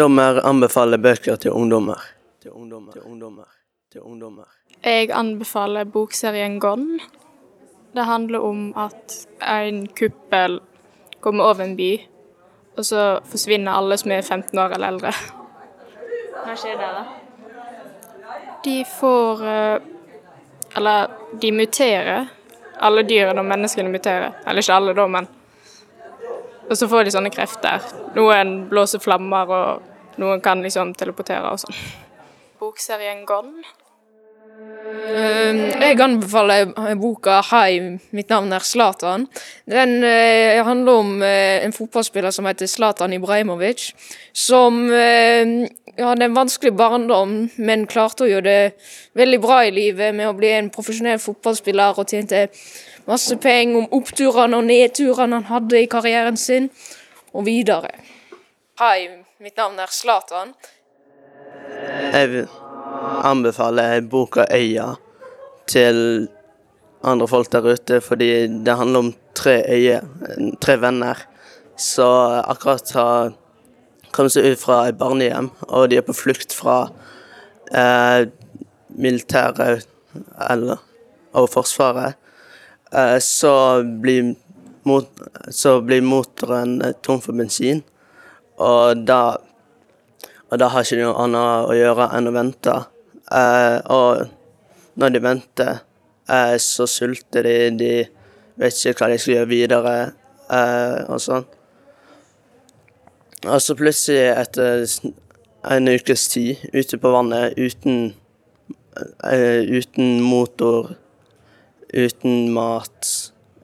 [0.00, 1.98] Ungdommer anbefaler bøker til ungdommer.
[2.40, 2.92] Til ungdommer.
[2.92, 3.48] Til ungdommer.
[3.92, 4.44] Til ungdommer.
[4.84, 7.00] Jeg anbefaler bokserien Gone.
[7.92, 9.26] Det handler om at
[9.58, 10.60] en kuppel
[11.20, 12.00] kommer over en by,
[12.78, 15.12] og så forsvinner alle som er 15 år eller eldre.
[16.46, 17.04] Hva skjer der, da?
[18.64, 19.80] De får eh,
[20.76, 21.10] Eller,
[21.42, 22.26] de muterer.
[22.80, 24.32] Alle dyrene og menneskene muterer.
[24.46, 25.28] Eller ikke alle, da, men
[26.70, 27.84] Og så får de sånne krefter.
[28.14, 31.76] Noen blåser flammer, og noen kan liksom teleportere og sånn.
[32.60, 33.62] Bokserien Gone.
[34.60, 39.26] Eh, Jeg anbefaler boka 'Hei, mitt navn er Zlatan'.
[39.68, 43.94] Den eh, handler om eh, en fotballspiller som heter Zlatan Ibrahimovic,
[44.32, 48.72] som eh, hadde en vanskelig barndom, men klarte å gjøre det
[49.14, 52.48] veldig bra i livet med å bli en profesjonell fotballspiller og tjente
[53.06, 56.70] masse penger om oppturene og nedturene han hadde i karrieren sin,
[57.32, 57.90] og videre.
[58.80, 59.08] Hei,
[59.40, 60.52] mitt navn er Zlatan.
[62.12, 62.48] Jeg vil
[63.24, 64.96] anbefale boka 'Øya'
[65.66, 66.28] til
[67.02, 70.00] andre folk der ute, fordi det handler om tre øyer,
[70.60, 71.16] tre venner,
[71.76, 73.32] som akkurat har
[74.12, 76.90] kommet seg ut fra et barnehjem, og de er på flukt fra
[77.72, 78.26] eh,
[78.88, 79.86] militæret
[80.50, 80.76] eller,
[81.32, 82.18] og Forsvaret.
[82.92, 84.34] Eh, så, blir
[84.84, 85.08] mot,
[85.50, 87.84] så blir motoren tom for bensin,
[88.60, 89.22] og da
[90.50, 92.72] og da har ikke noe annet å gjøre enn å vente.
[93.30, 94.24] Eh, og
[94.98, 95.82] når de venter,
[96.26, 97.92] eh, så sulter de, de
[98.58, 99.94] vet ikke hva de skal gjøre videre,
[100.50, 101.46] eh, og sånn.
[103.46, 104.82] Og så plutselig, etter
[105.70, 108.14] en ukes tid ute på vannet uten,
[109.30, 110.96] eh, uten motor,
[111.94, 113.14] uten mat,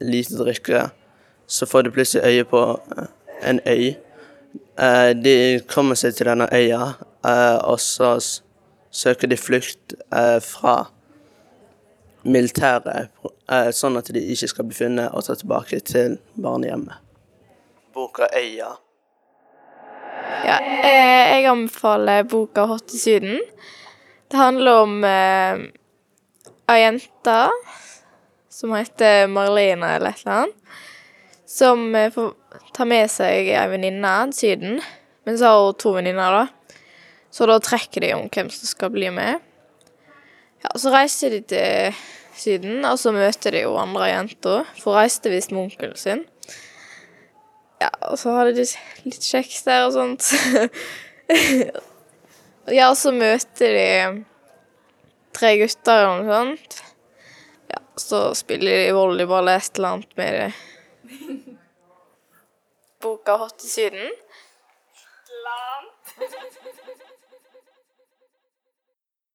[0.00, 0.88] lite drikke,
[1.46, 2.64] så får de plutselig øye på
[3.44, 3.98] en øy.
[4.80, 6.94] Eh, de kommer seg til denne øya,
[7.26, 8.14] eh, og så
[8.90, 10.86] søker de flukt eh, fra
[12.24, 13.10] militæret,
[13.50, 16.96] eh, sånn at de ikke skal bli funnet og ta tilbake til barnehjemmet.
[17.94, 18.76] Boka 'Øya'.
[20.44, 23.40] Ja, eh, jeg anbefaler boka 'Hot i Syden'.
[24.30, 25.58] Det handler om eh,
[26.68, 27.50] ei jente
[28.48, 30.56] som heter Marlene eller et eller annet,
[31.50, 32.32] som eh, får
[32.76, 34.80] ta med seg ei venninne til Syden.
[35.26, 36.76] Men så har hun to venninner, da.
[37.30, 39.42] Så da trekker de om hvem som skal bli med.
[40.62, 41.98] Ja, Så reiser de til
[42.36, 44.68] Syden, og så møter de jo andre jenter.
[44.78, 46.24] For hun reiste visst med onkelen sin.
[47.80, 48.66] Ja, og så hadde de
[49.06, 50.26] litt kjeks der og sånt.
[52.78, 53.90] ja, og så møter de
[55.36, 56.80] tre gutter og noe sånt.
[57.70, 60.50] Ja, så spiller de volleyball eller et eller annet med det.
[63.02, 64.12] Boka 'Hot i Syden'.